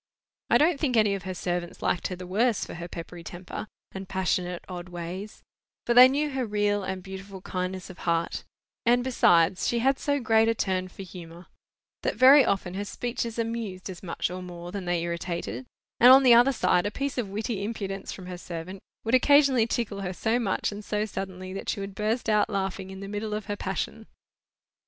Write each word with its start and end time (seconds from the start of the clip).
I 0.49 0.57
don't 0.57 0.79
think 0.79 0.97
any 0.97 1.13
of 1.13 1.25
her 1.25 1.33
servants 1.35 1.83
liked 1.83 2.07
her 2.07 2.15
the 2.15 2.25
worse 2.25 2.65
for 2.65 2.73
her 2.73 2.87
peppery 2.87 3.23
temper, 3.23 3.67
and 3.91 4.09
passionate 4.09 4.65
odd 4.67 4.89
ways, 4.89 5.43
for 5.85 5.93
they 5.93 6.07
knew 6.07 6.31
her 6.31 6.43
real 6.43 6.81
and 6.83 7.03
beautiful 7.03 7.39
kindness 7.39 7.87
of 7.91 7.99
heart: 7.99 8.43
and, 8.83 9.03
besides, 9.03 9.67
she 9.67 9.77
had 9.77 9.99
so 9.99 10.19
great 10.19 10.47
a 10.49 10.55
turn 10.55 10.87
for 10.87 11.03
humour 11.03 11.45
that 12.01 12.15
very 12.15 12.43
often 12.43 12.73
her 12.73 12.83
speeches 12.83 13.37
amused 13.37 13.91
as 13.91 14.01
much 14.01 14.31
or 14.31 14.41
more 14.41 14.71
than 14.71 14.85
they 14.85 15.03
irritated; 15.03 15.67
and 15.99 16.11
on 16.11 16.23
the 16.23 16.33
other 16.33 16.51
side, 16.51 16.87
a 16.87 16.89
piece 16.91 17.19
of 17.19 17.29
witty 17.29 17.63
impudence 17.63 18.11
from 18.11 18.25
her 18.25 18.39
servant 18.39 18.81
would 19.03 19.13
occasionally 19.13 19.67
tickle 19.67 20.01
her 20.01 20.13
so 20.13 20.39
much 20.39 20.71
and 20.71 20.83
so 20.83 21.05
suddenly, 21.05 21.53
that 21.53 21.69
she 21.69 21.79
would 21.79 21.93
burst 21.93 22.27
out 22.27 22.49
laughing 22.49 22.89
in 22.89 23.01
the 23.01 23.07
middle 23.07 23.35
of 23.35 23.45
her 23.45 23.55
passion. 23.55 24.07